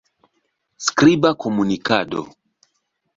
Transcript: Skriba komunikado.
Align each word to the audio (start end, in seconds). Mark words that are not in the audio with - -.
Skriba 0.85 1.29
komunikado. 1.43 2.21